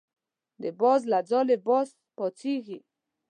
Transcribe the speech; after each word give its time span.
د 0.61 0.63
باز 0.79 1.01
له 1.11 1.19
ځالې 1.29 1.57
باز 1.67 1.87
پاڅېږي. 2.17 2.77